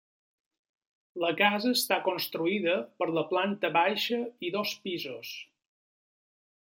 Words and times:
La 1.23 1.29
casa 1.41 1.73
està 1.79 1.99
construïda 2.07 2.73
per 3.01 3.09
la 3.19 3.25
planta 3.35 3.71
baixa 3.77 4.23
i 4.49 4.51
dos 4.57 4.73
pisos. 4.87 5.39